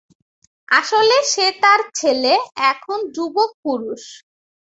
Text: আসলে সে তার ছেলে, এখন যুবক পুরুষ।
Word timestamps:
আসলে 0.71 1.15
সে 1.31 1.45
তার 1.61 1.79
ছেলে, 1.95 2.33
এখন 2.71 2.99
যুবক 3.15 3.49
পুরুষ। 3.63 4.03